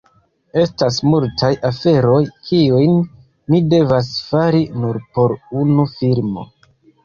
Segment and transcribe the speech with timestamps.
[0.61, 2.97] Estas multaj aferoj, kiujn
[3.55, 6.51] mi devas fari nur por unu filmo.